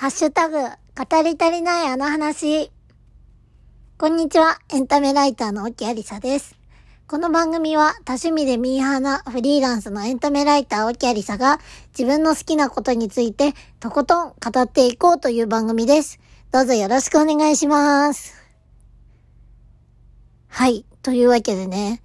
[0.00, 2.70] ハッシュタグ、語り足りないあの話。
[3.98, 6.56] こんにちは、エンタメライターの沖ありさです。
[7.06, 16.18] この番組は多趣味でミーハーなフリーランスのエンタメライター沖ありさが自分の好きなことについてとことん語っていこうという番組です。
[16.50, 18.42] どうぞよろしくお願いします。
[20.48, 20.86] はい。
[21.02, 22.00] というわけでね、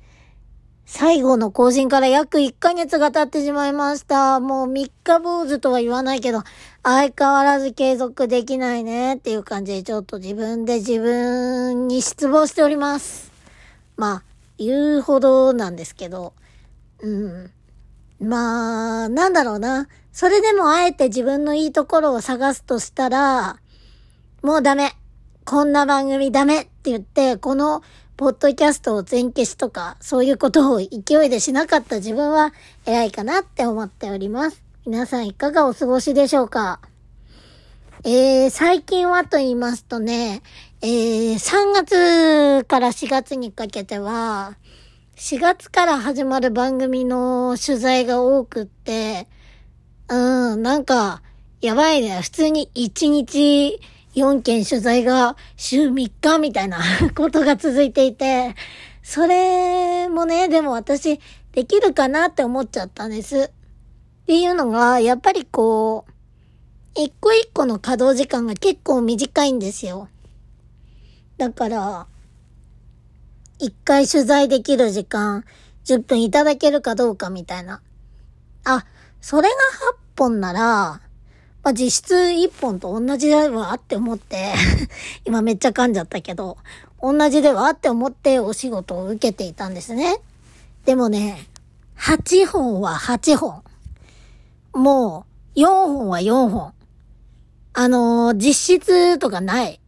[0.86, 4.40] 最後の更新から約1ヶ月が経ってしまいました。
[4.40, 6.44] もう3日坊主とは言わないけど、
[6.84, 13.32] 相変わらず継続できないねっていう感じでちょっと自分で自分に失望しております。
[13.98, 14.24] まあ、
[14.60, 16.34] 言うほどなんですけど、
[17.02, 17.52] うん。
[18.20, 19.88] まあ、なんだろうな。
[20.12, 23.58] それでもあえて自分のいいところを探すとしたら、
[24.44, 24.96] もうダメ。
[25.46, 27.82] こんな番組ダメって言って、この
[28.18, 32.54] ポッドキャストを全消しとか、そういうことを勢いでしなかった自分は
[32.86, 34.64] 偉いかなって思っております。
[34.86, 36.80] 皆さんいかがお過ごしでしょうか？
[38.04, 40.44] えー、最近はと言いますとね、
[40.82, 44.56] えー、3月から4月にかけては、
[45.18, 49.28] 4月から始まる番組の取材が多くって、
[50.08, 51.22] うん、なんか、
[51.62, 52.22] やばいね。
[52.22, 53.82] 普通に1日
[54.16, 56.80] 4件取材が週3日みたいな
[57.16, 58.56] ことが続いていて、
[59.04, 61.20] それもね、でも私
[61.52, 63.52] できるかなって思っちゃったんです。
[64.24, 66.12] っていうのが、やっぱりこう、
[66.96, 70.08] 一個一個の稼働時間が結構短いんですよ。
[71.38, 72.08] だから、
[73.60, 75.44] 一回取材できる時間、
[75.86, 77.82] 10分いただけるかどうかみたいな。
[78.64, 78.86] あ、
[79.22, 79.56] それが
[80.16, 81.02] 8本なら、
[81.66, 84.54] まあ、実質1本と同じではって思って、
[85.26, 86.58] 今めっちゃ噛んじゃったけど、
[87.02, 90.22] 同じではって思ってお仕事を受けていたんですね。
[90.86, 91.48] でもね、
[91.98, 93.64] 8本は8本。
[94.74, 96.74] もう、4本は4本。
[97.74, 99.80] あのー実質とかない。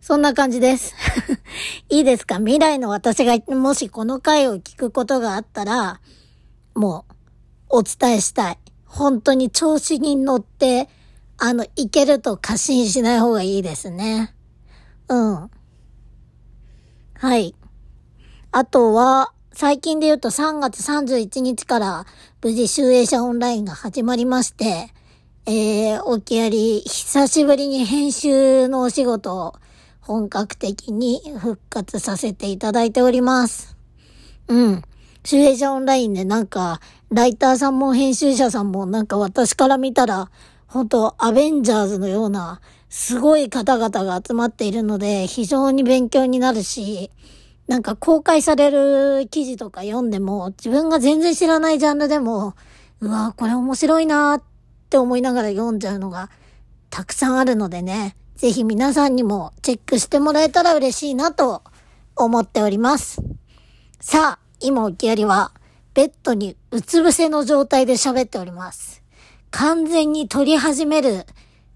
[0.00, 0.94] そんな感じです。
[1.90, 2.36] いいですか？
[2.36, 6.00] 未来の私がもしこの回を聞くことがあったら、
[6.76, 7.06] も
[7.70, 8.58] う、お伝えしたい。
[8.86, 10.88] 本当に調子に乗って、
[11.38, 14.34] あの、いけると過信しない方がいいですね。
[15.08, 15.50] うん。
[17.14, 17.54] はい。
[18.50, 22.06] あとは、最近で言うと3月31日から
[22.42, 24.92] 無事集英社オンラインが始まりまして、
[25.46, 29.54] えー、おきやり、久しぶりに編集のお仕事を
[30.00, 33.76] 本格的に復活させていただいております。
[34.48, 34.82] うん。
[35.24, 40.30] 集英社オンラインでなんか、ライターさんも編集者さんもなんか私から見たら、
[40.68, 47.10] 本当アベンジャーズのような、すごい方々が集まっているので、非常に勉強になるし、
[47.66, 52.54] なんか公開される記事とか読んでも、自分が全然知らないジャンルでも、
[53.00, 54.42] うわこれ面白いなーっ
[54.90, 56.30] て思いながら読んじゃうのが
[56.90, 61.62] たくさんあるのでね、ぜひ皆さんにもチェックしてもらえたら嬉しいなと
[62.16, 63.22] 思っております。
[64.00, 65.52] さあ、今おきやりは、
[65.94, 69.02] ベッドにうつ伏せの状態で喋っております。
[69.50, 71.24] 完全に取り始める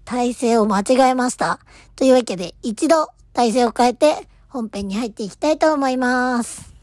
[0.05, 1.59] 体勢を間違えました。
[1.95, 6.73] というわけで、一度体勢を変えて本編に入っていきたいと思います。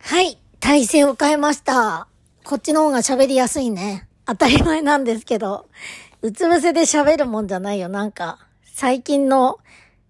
[0.00, 2.08] はい、体勢を変えました。
[2.44, 4.06] こっちの方が喋りやすいね。
[4.26, 5.66] 当たり前なんですけど、
[6.20, 7.88] うつ伏せで喋るもんじゃないよ。
[7.88, 9.58] なんか、最近の、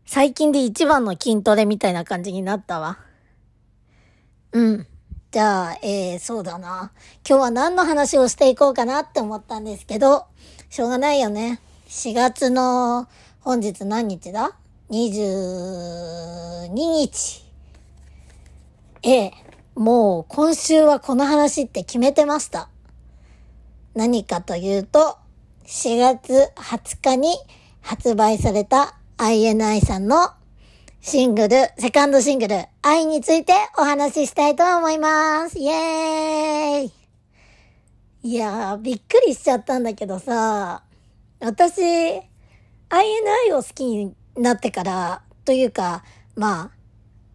[0.07, 2.99] 最近で一番の筋トレみたいな感じになったわ。
[4.53, 4.87] うん。
[5.31, 6.93] じゃあ、えー、そうだな。
[7.29, 10.27] 今日は何の話をしていこうかなって思ったんですけど、
[10.69, 11.61] しょうがないよね。
[11.89, 13.09] 4月の、
[13.41, 14.57] 本日何日だ
[14.91, 17.45] ?22 日。
[19.03, 19.33] ええ、
[19.75, 22.69] もう今週はこの話って決めてました。
[23.95, 25.17] 何かというと、
[25.67, 27.35] 4月20日に
[27.81, 30.35] 発売された INI さんの
[31.01, 35.59] シングル、セカンドシングル、愛についてお話ししたいと思います。
[35.59, 36.93] イエーイ
[38.23, 40.83] いやー、びっくりしちゃったんだけどさ、
[41.41, 42.21] 私、INI
[43.55, 46.05] を好きになってから、というか、
[46.37, 46.71] まあ、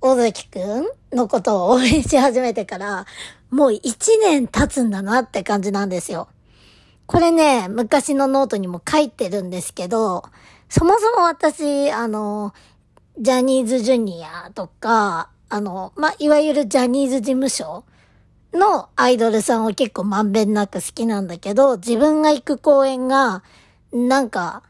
[0.01, 3.07] 尾崎くんのことを応援し始めてから、
[3.49, 6.27] もう一年経つんだなって感じなんですよ。
[7.07, 10.25] これね、昔のノートにも書いてるんですけど、
[10.69, 12.53] そもそも私、あの、
[13.17, 17.83] ジャニーズジュニアとか、あの、まあ、いわゆるジャニーズ事務所
[18.53, 23.43] のアイドルさんを結構まんべんなく好きなんだけど、自分が行く公演が、
[23.91, 24.61] なんか、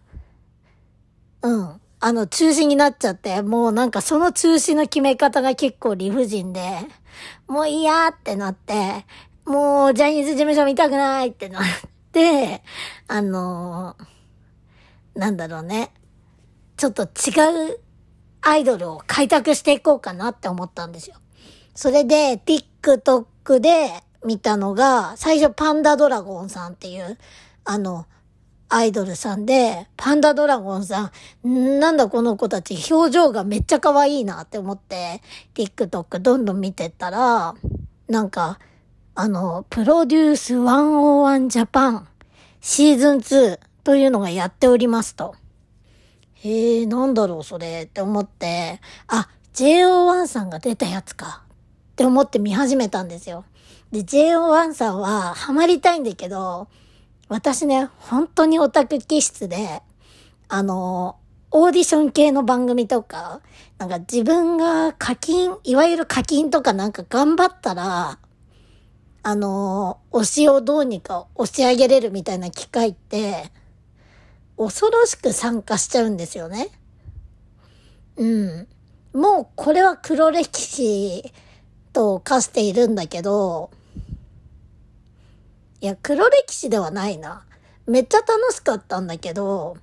[1.42, 6.62] うん、あの、中止になっちゃって、もうなんかその中止の決め方が結構理不尽で、
[7.48, 9.06] もう嫌ってなって、
[9.46, 11.64] もうジャニーズ事務所見たくないってなっ
[12.14, 12.64] て、
[13.08, 14.19] あのー、
[15.16, 15.92] なんだろうね。
[16.78, 17.80] ちょっと違う
[18.42, 21.18] アイドルを開拓していこうかなって思ったんですよ。
[21.76, 27.18] それで、TikTok で見たのが、最初パンダドラゴンさんっていう、
[27.66, 28.06] あの、
[28.70, 31.12] アイドルさんで、パンダドラゴンさ
[31.44, 35.22] ん、なんだこの子たち、表情がめっちゃ可愛いなって思って、
[35.56, 37.56] TikTok どんどん見てったら、
[38.08, 38.60] なんか、
[39.16, 42.08] あの、プロデュース101ジャパン
[42.62, 45.36] シーズン2というのがやっておりますと。
[46.36, 51.44] へえ、なんだろうそれって思って、あ、JO1 さんが出たやつか
[51.92, 53.44] って思って見始めたんですよ。
[53.92, 56.68] で、JO1 さんはハマりたいんだけど、
[57.28, 59.82] 私ね、本当にオタク気質で、
[60.48, 61.18] あの、
[61.52, 63.42] オーディション系の番組とか、
[63.78, 68.20] なんか自分が課金、いわゆる課金とかなんか頑張ったら、
[69.24, 73.52] あの、推しをどうにか押し上げれるみたいな機会って、
[74.60, 76.68] 恐ろしく参加しちゃうんですよね。
[78.18, 78.68] うん。
[79.14, 81.32] もうこれは黒歴史
[81.94, 83.72] と化しているんだけど、
[85.80, 87.46] いや、黒歴史ではないな。
[87.88, 89.78] めっちゃ楽しかったんだけど、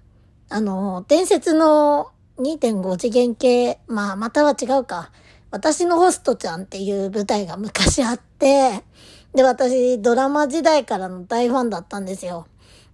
[0.50, 5.10] あの、伝説の2.5次元系、まあ、または違うか。
[5.50, 8.82] 私のホストちゃんっていう舞台が昔あって、
[9.34, 12.46] で、私、ドラマ時代からの大ファンだったんですよ。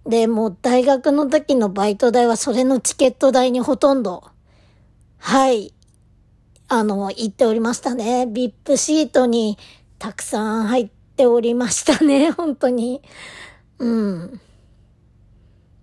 [0.05, 4.23] で、もう大学の時のバイト代はそれのチケット代にほとんど、
[5.17, 5.73] はい、
[6.67, 8.27] あの、行っておりましたね。
[8.29, 9.57] VIP シートに
[9.99, 13.01] たくさん入って、おりましたね、 本当に。
[13.77, 14.41] うん。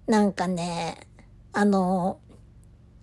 [0.06, 1.06] なんかね、
[1.52, 2.18] あの、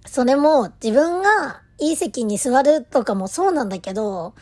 [0.06, 4.34] それも自分がいい席に座るとかもそうなんだけど、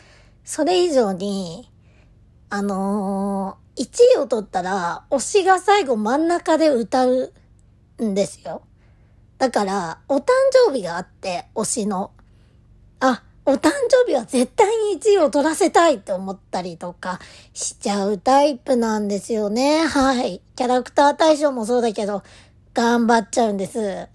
[0.44, 1.70] それ以上に、
[2.50, 7.32] あのー、1位を取ったら、推しが最後真ん中で歌う
[8.02, 8.62] んですよ。
[9.38, 10.30] だから、お誕
[10.66, 12.10] 生日があって、推しの。
[13.00, 17.20] あ、お誕生日は絶対に1位を取らせたいって思ったりとか
[17.52, 19.86] しちゃうタイプなんですよね。
[19.86, 20.40] はい。
[20.56, 22.22] キャラクター大賞もそうだけど、
[22.74, 24.08] 頑張っちゃうんです。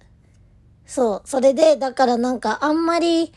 [0.84, 1.22] そう。
[1.24, 3.32] それで、だからなんかあんまり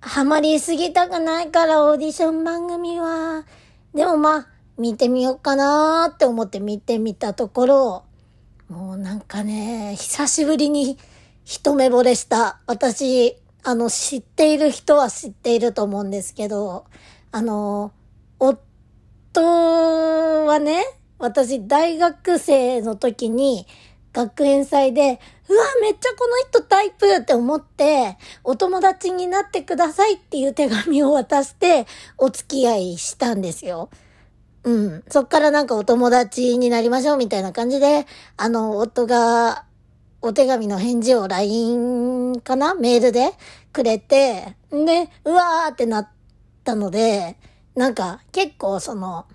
[0.00, 3.44] ハマりすぎたくないからオーディション番組は。
[3.94, 4.46] でもまあ、
[4.78, 8.04] 見てみようかなーって思って見てみたところ、
[8.68, 10.98] もうなんかね、久しぶりに
[11.44, 12.60] 一目惚れした。
[12.66, 16.84] 私、あの、知っている人は知っていると思うんですけど、
[17.32, 17.92] あの、
[18.38, 19.42] 夫
[20.46, 20.84] はね、
[21.18, 23.66] 私大学生の時に
[24.12, 31.86] 学園祭で、うわ、めっちゃこの人タイプって思って、お友達になってくださいっていう手紙を渡して、
[32.16, 33.90] お付き合いしたんですよ。
[34.64, 35.04] うん。
[35.08, 38.06] そっからなんかお友達になりましょうみたいな感じで、
[38.36, 39.64] あの、夫が
[40.20, 42.74] お手紙の返事を LINE かな？
[42.74, 43.30] メールで
[43.72, 46.08] くれて、で、うわーってなっ
[46.64, 47.36] たので、
[47.76, 49.26] なんか結構その、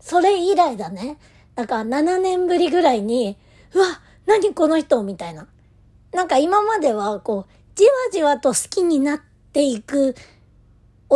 [0.00, 1.18] それ以来だね。
[1.54, 3.36] だから7年ぶりぐらいに、
[3.74, 5.48] うわ、何この人みたいな。
[6.12, 9.20] なんか今まではこう、じわじわと好きになっ
[9.52, 10.14] ていく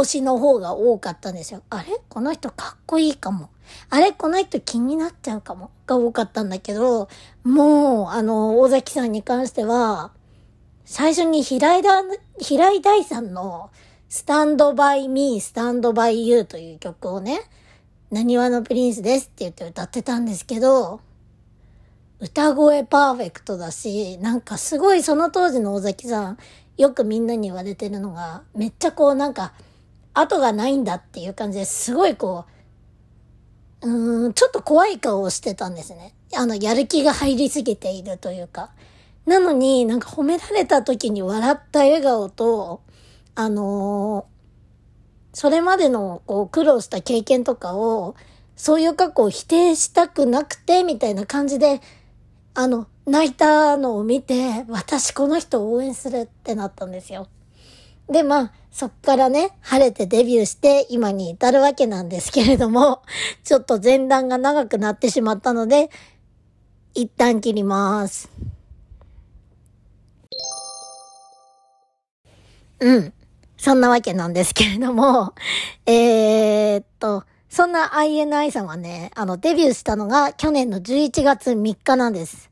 [0.00, 1.62] 推しの方が多かったんですよ。
[1.70, 1.86] あれ？
[2.08, 3.48] この人かっこいいかも。
[3.88, 4.12] あれ？
[4.12, 5.70] この人気になっちゃうかも。
[5.86, 7.08] が多かったんだけど、
[7.44, 10.10] もう、あの、大崎さんに関しては、
[10.84, 12.02] 最初に平井だ、
[12.40, 13.70] 平井大さんの
[14.08, 17.40] スタンドバイミー、スタンドバイユーという曲をね、
[18.10, 21.00] 何話のプリンスですって言って歌ってたんですけど、
[22.18, 26.38] 歌声パーフェクトだし、なんかすごいその当時の大崎さん、
[26.76, 29.52] よくみんなに言われてるのが、めっちゃこうなんか、
[30.18, 32.46] 後がないんだっていう感じですごいこ
[33.82, 36.14] う、うーん、ちょっと怖い顔をしてたんですね。
[36.34, 38.70] あの、やる気が入りすぎているというか。
[39.26, 42.80] なのになんか褒められた時に笑った笑顔と、
[43.34, 48.14] あのー、それまでのこう苦労した経験とかを、
[48.54, 51.82] そういう過去を否定したくなくて、みたいな感じで、
[52.54, 57.28] あの、泣いたのを見て、私この人を応援するってなったんですよ。
[58.08, 63.02] で、まあ、そっからね、晴れてデビューして今に至るわけなんですけれども、
[63.42, 65.90] ちょっと前段が長くなってしまったので、
[66.94, 68.30] 一旦切ります。
[72.80, 73.12] うん。
[73.56, 75.34] そんなわけなんですけれども、
[75.86, 82.50] えー、っと、そんな INI さんはね、あの、デビューしたのが去年の11月3日なんです。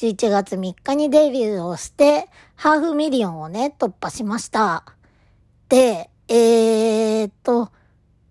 [0.00, 4.84] 11月3日にデビューをして、ハーフミリオンをね、突破しました。
[5.68, 7.70] で、えー、っと、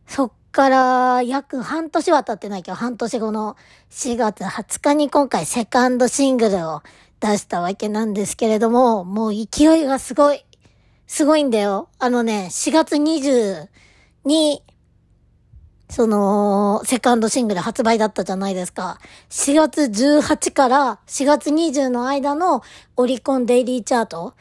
[0.08, 3.56] そっから約半年は経ってないけど、半年後の
[3.92, 6.82] 4月20日に今回セカンドシングルを
[7.20, 10.44] 出したわけなんですけれども、もう勢いがすごい。
[11.06, 11.90] すごいんだよ。
[12.00, 13.68] あのね、4月20
[14.26, 14.64] に、
[15.90, 19.00] その、セカンドシングル発売だったじゃないですか。
[19.32, 22.62] 4月18から4月20の間の
[22.96, 24.36] オリコンデイリーチャート。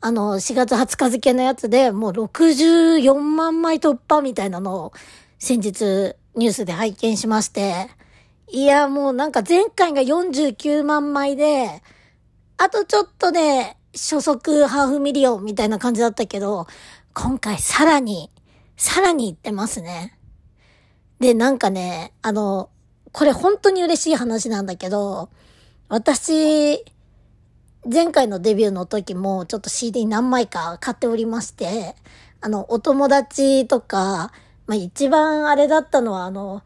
[0.00, 4.92] あの、4月20日付のやつでもう64万枚突破みたいなのを
[5.38, 7.88] 先日ニュースで拝見しまして。
[8.48, 11.82] いや、もうなんか前回が49万枚で、
[12.56, 16.66] あとちょっとで初速ハーフミリオンみたいな感じだったけど、
[17.12, 18.30] 今回さらに、
[18.76, 20.18] さらに行ってますね。
[21.20, 22.70] で、なんかね、あの、
[23.12, 25.28] これ本当に嬉しい話なんだけど、
[25.88, 26.84] 私、
[27.90, 31.94] 前回のデビューの時もちょっと CD 何枚か買っておりまして、
[32.40, 34.32] あの、お友達とか、
[34.66, 36.62] まあ一番あれだったのはあの、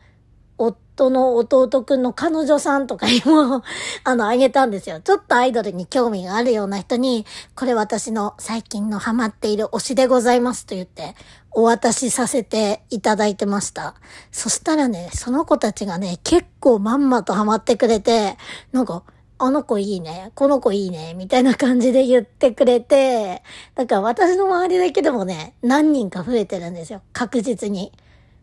[0.56, 3.62] 夫の弟くんの彼女さんとかにも
[4.04, 5.00] あの、あげたんですよ。
[5.00, 11.14] ちょっとアイドルに興味があるような人に、これ私の最近のハマっている推しでございますと言って、
[11.58, 13.96] お渡しさせていただいてました。
[14.30, 18.36] そしたらね、その子たちがね、結構まんまとハマってくれて、
[18.70, 19.02] なんか、
[19.38, 23.42] あの子いいね、この子いいね、みたいな感じで言ってくれて、
[23.74, 27.02] だから私の周りだけでもね、何人か増えてるんですよ。
[27.12, 27.90] 確実に。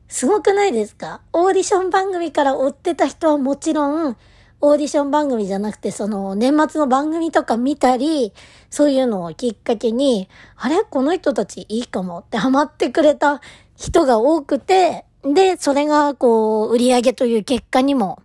[0.10, 1.22] すごくないですか？
[1.32, 4.18] オーディション番組から追ってた人はもちろん、
[4.68, 8.34] オーディション番組じゃなくて、その、年末の番組とか見たり、
[8.70, 10.84] そういうのをきっかけに、あれ？
[10.84, 13.42] この人たちいいかもってハマってくれた
[13.76, 18.22] 人が多くて、で、それが、こう、売り上げという結果にも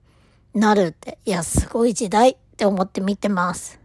[0.54, 1.18] なるって。
[1.24, 3.80] いや、すごい時代って思って見てます。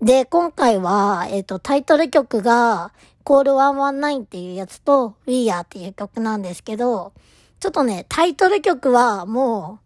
[0.00, 7.12] で、今回は、えっ、ー、と、タイトル曲が、コール119っていうやつと、We Are っていう曲なんですけど、
[7.60, 9.83] ちょっとね、タイトル曲はもう、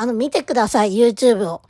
[0.00, 1.60] あの、見てください、YouTube を。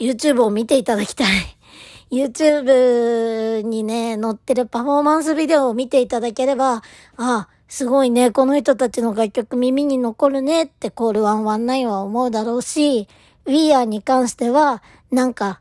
[0.00, 1.28] YouTube を見ていただきたい。
[2.10, 6.82] YouTube にね、載ってるパフォーマンスビデオを見ていただければ、
[7.16, 13.06] あ、すごいね、この人たちの楽曲耳に残るねってコール119は思うだろうし、
[13.46, 14.82] We Are に関しては、
[15.12, 15.60] なんか、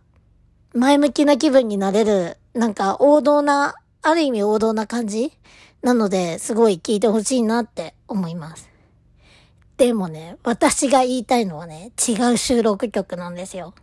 [0.74, 5.32] 前向きな気分になれる、なんか王道なある意味王道な感じ
[5.84, 8.73] なので、すごい聞いてほしいなって思います。
[9.77, 13.74] でもね、私が言いたいのはね、違う収録曲なんですよ。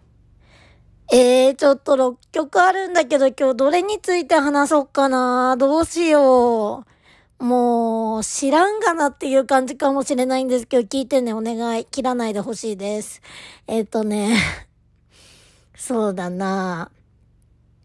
[1.13, 6.85] えー、ちょっと6曲あるんだけど今日どれについて話そうかなどうしよ
[7.41, 7.45] う。
[7.45, 11.87] もう、知らんがなっていう感じかもしれないんですけど、聞いてね、お願い。
[11.87, 13.23] 切らないでほしいです。
[13.67, 14.37] えっ、ー、とね、
[15.75, 16.91] そうだな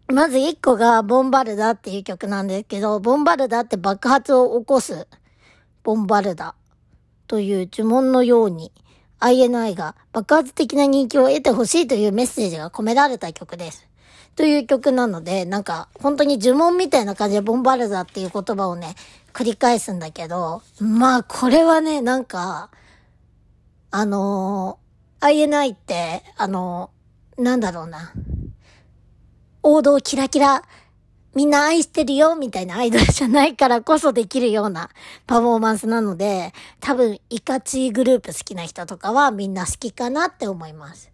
[0.08, 5.08] まず一個がボンバルダっていう曲なんですけど、ボンバルダって爆発を起こす
[5.84, 6.54] ボンバルダ
[7.28, 8.72] という呪文のように
[9.20, 13.88] INI が爆発的な人気を得てほしいというメッセージが込められた曲です。
[14.36, 18.96] という曲なので、なんか本当に呪文みたいな感じでボンバルダっていう言葉をね、
[19.34, 22.70] 繰り返すんだけど、まあこれはね、なんか、
[23.92, 28.12] あのー、INI って、あのー、なんだろうな。
[29.64, 30.64] 王道キラキラ、
[31.36, 34.90] みんな愛してるよ、みたいなアイドルじゃないからこそできるような
[35.28, 41.12] パフォーマンスなので、多分、イカチーグループ好きな人とかはみんな好きかなって思います。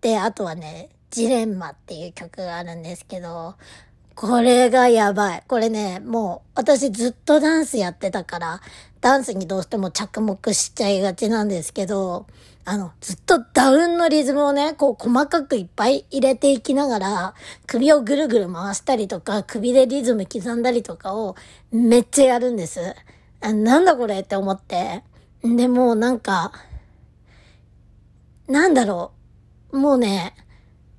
[0.00, 3.56] で、あとはね、ジレンマっていう曲があるんですけど、
[4.14, 5.42] これがやばい。
[5.48, 8.60] これね、もう私ずっとダンスやってたから、
[9.00, 12.26] ダンスにどうしても着目しちゃいがちなんですけど、
[12.68, 17.34] あの、ずっとダウンのリズムをね、こう細かくいっぱい入れていきながら、
[17.68, 21.36] 首をぐるぐる回したりとか、首でリズム刻んだりとかを
[21.70, 22.96] めっちゃやるんです。
[23.40, 25.04] あなんだこれって思って。
[25.44, 26.50] で、もうなんか、
[28.48, 29.12] なんだろ
[29.70, 29.78] う。
[29.78, 30.34] もうね、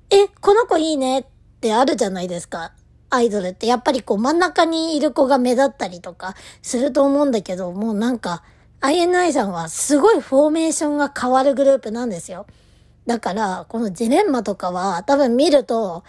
[0.08, 1.24] え、この子いいねっ
[1.60, 2.72] てあるじゃないですか。
[3.10, 8.42] アイドルってやっぱりこう真ん中にいる子が目立ったりとかすると思うんだけど、もうなんか、
[8.80, 12.46] INI さんはすごいフォーメーションが変わるグループなんですよ。
[13.06, 16.04] だから、このジレンマとかは多分見ると、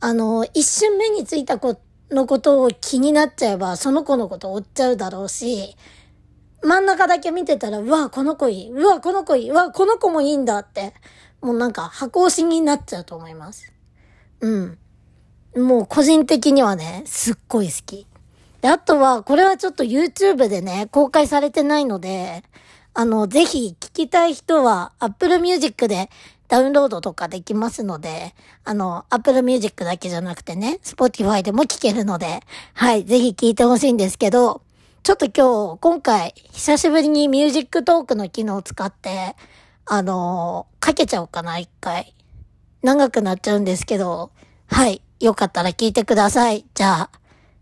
[0.00, 5.76] あの、一瞬目についた子のことを気になっちゃえば、その子のこと追っちゃうだろうし、
[6.62, 8.70] 真ん中だけ見てたら、うわ、この子いい。
[8.70, 9.50] うわ、この子いい。
[9.50, 10.94] うわ、この子もいいんだって、
[11.40, 13.72] もうなんか箱押しになっちゃうと思います。
[14.40, 14.78] うん。
[15.56, 18.06] もう個人的にはね、すっごい好き。
[18.60, 22.42] で、あとは、これはちょっと YouTube でね、公開されてないので、
[22.94, 26.10] あの、ぜひ聞きたい人は Apple Music で
[26.48, 28.34] ダウンロードとかできますので、
[28.64, 32.40] あの、Apple Music だけじゃなくてね、Spotify でも聴けるので、
[32.74, 34.62] はい、ぜひ聴いてほしいんですけど、
[35.04, 39.36] ちょっと今日、今回、久しぶりに Music Talk の機能を使って、
[39.86, 42.14] あのー、かけちゃおうかな、一回。
[42.82, 44.32] 長くなっちゃうんですけど、
[44.66, 46.64] はい、よかったら聴いてください。
[46.74, 47.17] じゃあ、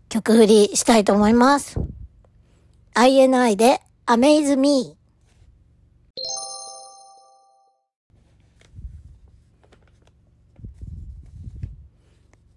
[0.09, 1.77] 曲振りしたいと思います。
[2.95, 4.95] INI で Amaze Me。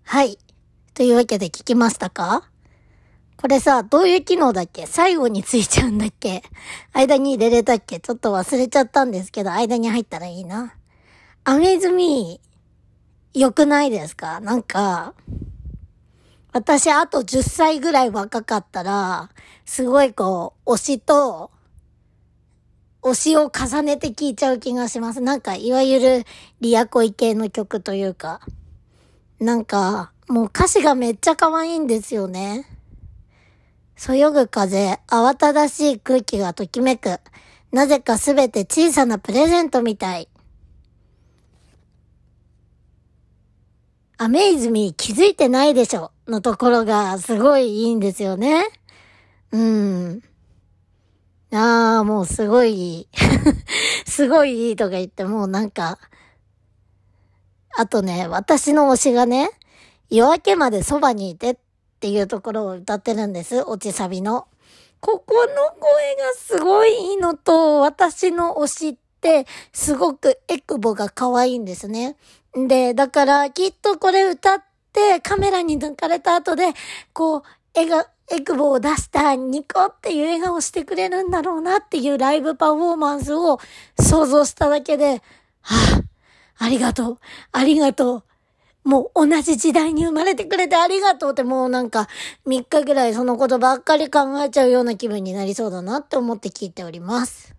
[0.04, 0.38] はい。
[0.95, 2.49] というわけで聞きましたか？
[3.37, 4.87] これさ、どういう機能だっけ？
[4.87, 6.42] 最後についちゃうんだっけ？
[6.92, 7.99] 間に入れれたっけ？
[7.99, 10.75] ちょっと忘れちゃったんですけど、間に入ったらいいな。
[11.45, 14.40] アメイズミー、良くないですか？
[14.40, 15.14] なんか、
[16.52, 19.30] 私あと10歳ぐらい若かったら、
[19.64, 21.50] すごいこう、推しと、
[23.02, 25.21] 推しを重ねて聴いちゃう気がします。
[25.21, 26.25] なんか、いわゆる
[26.61, 28.40] リア恋系の曲というか、
[29.38, 32.66] なんか、もう歌詞がめっちゃ可愛いんですよね。
[33.97, 37.21] そよぐ風、慌ただしい空気がときめく。
[37.71, 40.28] なぜかすべて小さなプレゼントみたい。
[44.23, 48.67] アメイズミー気づいてないでしょのところがすごいいいんですよね。
[49.50, 50.23] うん。
[51.50, 53.09] ああ、もうすごいいい。
[54.05, 55.99] すごいいいとか言ってもうなんか、
[57.79, 59.49] あとね、私の推しがね、
[60.11, 61.57] 夜明けまでそばにいてっ
[62.00, 63.62] ていうところを歌ってるんです。
[63.62, 64.49] 落ちサビの。
[65.00, 72.17] ここの声がすごいいいのと、私の推しってすごくエクボが可愛いんですね。
[72.54, 76.73] で、だからきっとこれ歌ってカメラに抜かれた後で、
[77.12, 77.42] こう、
[77.75, 83.59] 絵が、エクボを出したニコっていう笑顔してくれるんだろうなっていうライブパフォーマンスを
[83.99, 85.21] 想像しただけで、
[85.62, 86.02] は
[86.59, 87.19] あ、ありがとう、
[87.50, 88.25] ありがとう、
[88.85, 92.09] もう同じ時代に生まれてくれてありがとうってもうなんか
[92.47, 97.54] 3日ぐらいそのことばっかり考えちゃうような気分になりそうだなって思って聞いております。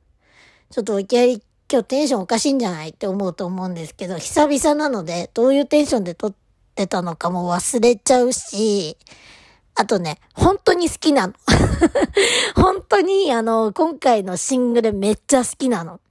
[0.71, 6.33] ちょっといきなり今日テンションおかしいんじゃないって思うと思うんですけど、久々なのでどういうテンションで撮っ
[6.75, 8.97] てたのかも忘れちゃうし、
[9.75, 11.33] あとね、本当に好きなの。
[12.55, 16.01] 本当にあの、今回のシングルめっちゃ好きなの。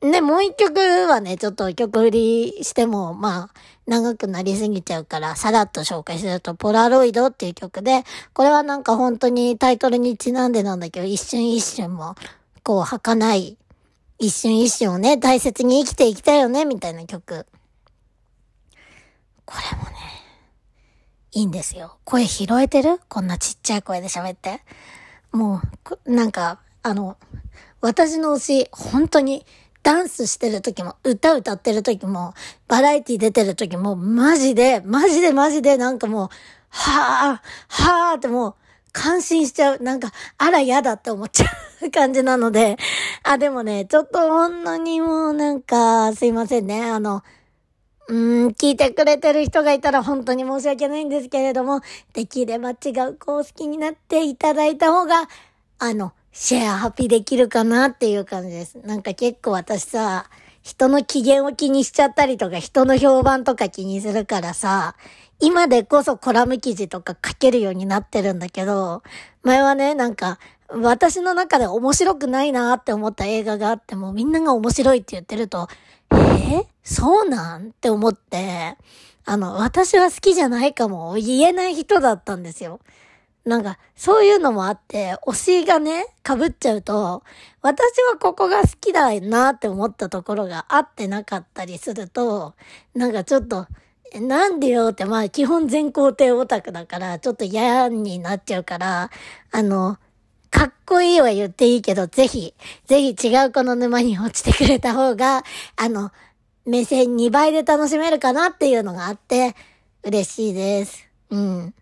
[0.00, 3.54] で、もう一曲はね、ちょっと曲振りしても、まあ、
[3.86, 12.16] 長くなりすぎちゃうから、さらっと紹介すると、ポラロイドっていう曲で、これはなんか本当にタイトルにちなんでなんだけど、一瞬一瞬も、
[12.64, 13.56] こう、儚い、
[14.18, 17.46] 一瞬一瞬をね、大切に生きていきたいよね、みたいな曲。
[19.44, 19.96] これもね、
[21.32, 21.98] いいんですよ。
[22.04, 23.00] 声拾えてる？
[23.08, 24.60] こんなちっちゃい声で喋って。
[25.30, 25.62] も
[26.06, 27.16] う、なんか、あの、
[27.80, 29.46] 私の推し、本当に、
[29.84, 32.34] ダンスしてる時も、歌歌ってる時も、
[32.66, 36.28] バラエティ出てる時も、マジで、マジでマジでなんかもう、
[36.70, 38.54] はぁ、はぁってもう、
[38.98, 39.78] 感心しちゃう。
[39.78, 41.46] なんか、あら嫌だって思っちゃ
[41.82, 42.76] う感じなので。
[43.22, 46.84] あ、でもね、ちょっとほんのにもうなんか、すいませんね。
[46.84, 47.22] あの、
[48.08, 51.80] うーん、聞いてくれてる人がいたら本当に申し訳ないんですけれども、
[52.12, 55.28] できれば違う子を好きになっていただいた方が、
[55.78, 58.78] あの、シェアハピできるかなっていう感じです。
[58.84, 60.28] なんか結構私さ、
[60.62, 64.96] 人の機嫌を気にしちゃったりとか、人の評判とか気にするからさ、
[65.40, 69.02] 今でこそコラム記事とか書けるようになってるんだけど、
[69.42, 70.38] 前はね、なんか、
[70.70, 75.68] 私の中で面白くないなって思った映画があっても、みんなが面白いって言ってると、
[76.10, 77.68] えー、そうなん？
[77.68, 78.76] って思って、
[79.24, 82.80] あの、私は好きじゃないかも言えない人だったんですよ。
[83.48, 87.22] なんか、そういうのもあって、推しがね、被っちゃうと、
[87.62, 92.54] 私はここが好きだなって思ったところがあってなかったりすると、
[92.94, 93.66] なんかちょっと、
[94.20, 99.10] なんでよって、まあ基本全肯定オタクだから、ちょっと嫌になっちゃうから、
[99.50, 99.96] あの、
[100.50, 102.52] かっこいいは言っていいけど、ぜひ、
[102.84, 105.42] ぜひ違うこの沼に落ちてくれた方が、
[105.76, 106.12] あの、
[106.66, 109.56] 目線2倍で楽しめるかなっていうのがあって、
[110.02, 111.08] 嬉しいです。
[111.30, 111.74] うん。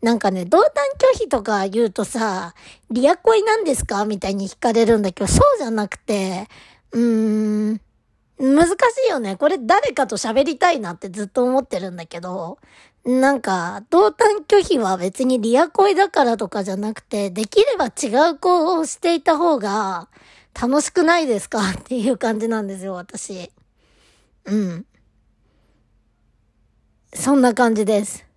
[0.00, 0.70] なんかね、同担
[1.14, 2.54] 拒否とか言うとさ、
[2.90, 4.04] リア恋なんですか？
[4.04, 6.46] みたいに聞かれるんだけど、そうじゃなくて、
[6.92, 7.80] うーん、
[8.38, 8.74] 難し
[9.08, 9.34] いよね。
[9.36, 12.58] これ誰かと喋りたいなってずっと思ってるんだけど、
[13.04, 20.08] なんか、同担拒否は別にリア恋だからとかじゃなくて、できれば違う子をしていた方が
[20.60, 21.58] 楽しくないですか？
[21.76, 23.50] っていう感じなんですよ、私。
[24.44, 24.86] うん。
[27.14, 28.27] そんな感じです。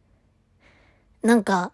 [1.22, 1.72] なんか、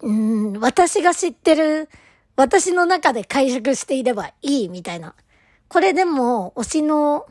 [0.00, 1.88] うん、私が知ってる、
[2.36, 5.14] 私の中で解釈していればいいみたいな。
[5.68, 7.26] これでも、推しの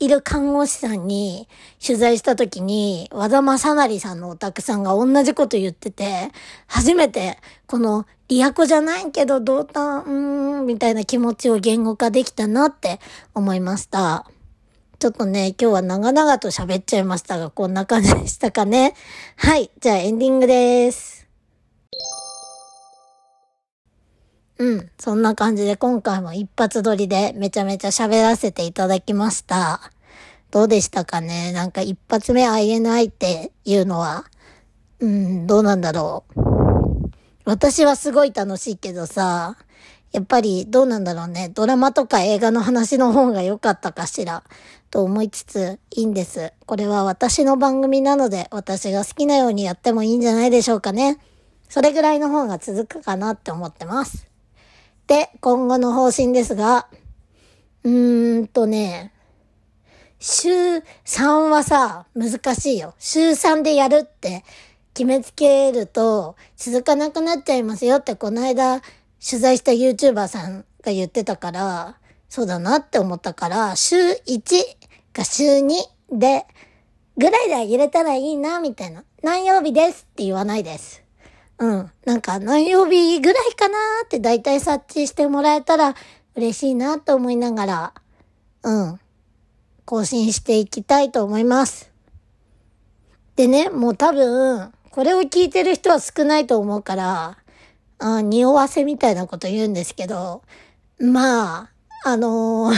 [0.00, 1.48] いる看護師さんに
[1.84, 6.30] 取材した時に、和田正成さんのお宅さんが同じこと言ってて、
[6.66, 13.00] 初めてこのリアコじゃないけど、どうた、うん、みたいな気持ちを言語化できたなって
[13.34, 14.30] 思いました。
[14.98, 18.94] ちょっとね、今日は長々と喋っちゃいましたが、こんな感じでしたかね。
[19.36, 19.70] はい。
[19.78, 21.28] じゃあエンディングです。
[24.58, 24.90] うん。
[24.98, 29.92] そんな感じで今回も一発撮りでめちゃめちゃ喋らせていただきました。
[30.50, 31.52] どうでしたかね？
[31.52, 34.24] なんか一発目 INI っていうのは、
[34.98, 36.40] うん、どうなんだろう。
[37.44, 39.56] 私はすごい楽しいけどさ、
[40.12, 41.50] やっぱりどうなんだろうね。
[41.50, 44.42] ドラマとか映画の話の方が良かったかしら。
[44.90, 46.52] と思いつついいんです。
[46.64, 51.18] これは私の番組なので私が好きなようにやってもいいんじゃないでしょうかね。
[51.68, 54.26] それぐらいの方が続くかなって思ってます。
[55.06, 56.88] で、今後の方針ですが、
[57.84, 59.12] うーんとね、
[60.18, 60.48] 週
[61.04, 62.94] 3はさ、難しいよ。
[62.98, 64.44] 週3でやるって
[64.94, 68.82] 決めつけると続かなくなっちゃいますよってこの間
[69.24, 71.96] 取材した YouTuber さんが言ってたから、
[72.28, 74.62] そうだなって思ったから、週1
[75.12, 75.68] か週2
[76.12, 76.46] で
[77.16, 79.04] ぐらいであげれたらいいな、みたいな。
[79.22, 81.02] 何曜日ですって言わないです。
[81.58, 81.90] うん。
[82.04, 85.96] なんか何曜日ぐらいかなって大体察知してもらえたら
[86.36, 87.94] 嬉しいなと思いながら、
[88.62, 89.00] うん。
[89.84, 91.90] 更新していきたいと思います。
[93.34, 97.38] でね、もう多分、これを聞いてる人は少ないと思うから、
[97.98, 100.42] あ匂わせみたいなこと言うんですけど、
[101.00, 101.70] まあ、
[102.04, 102.76] あのー、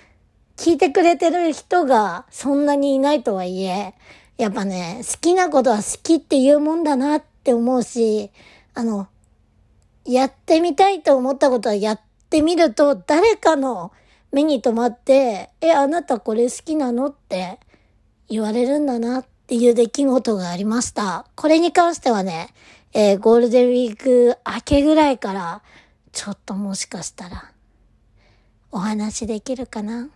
[0.56, 3.94] 聞いてくれてる人がそんなにいないとはいえ、
[4.36, 8.30] やっぱね、好きなことは好きっていうもんだなって思うし、
[8.74, 9.08] あの、
[10.04, 12.00] やってみたいと思ったことはやっ
[12.30, 13.92] てみると誰かの
[14.32, 17.58] 目に留まって、え、あなたこれ好きなのって
[18.28, 21.26] 言われるんだなっていう出来事がありました。
[21.34, 22.50] これに関してはね、
[23.00, 25.62] えー、ゴールデンウィーク明けぐらいから、
[26.10, 27.52] ちょっともしかしたら、
[28.72, 30.08] お話できるかな？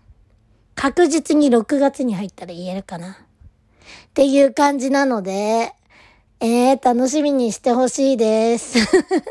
[0.75, 3.12] 確実に6月に入ったら言えるかな？
[3.12, 3.14] っ
[4.14, 5.73] ていう感じなので、
[6.40, 8.79] えー、楽しみにしてほしいです。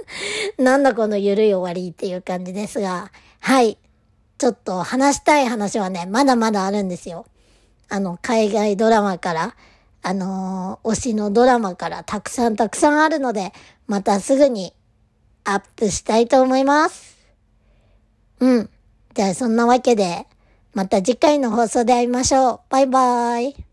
[0.57, 3.11] なんだこのゆるい終わりっていう感じですが、
[3.41, 3.77] はい。
[4.37, 7.25] ちょっと話したい話はね、まだまだあるんですよ。
[7.89, 9.55] あの、海外ドラマから、
[10.03, 13.53] あのー、推しのドラマからたくさんたくさんあるので、
[13.87, 14.73] またすぐに
[15.43, 17.17] アップしたいと思います。
[18.39, 18.69] うん。
[19.13, 20.25] じゃあそんなわけで、
[20.73, 22.59] また次回の放送で会いましょう。
[22.69, 23.70] バイバーイ。